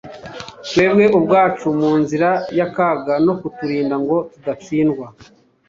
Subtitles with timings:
[0.67, 5.05] twebwe ubwacu mu nzira y’akaga no kuturinda ngo tudatsindwa.